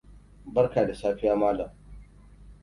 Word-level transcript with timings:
Barka 0.45 0.85
da 0.87 0.95
safiya 0.95 1.35
Mallam! 1.35 1.69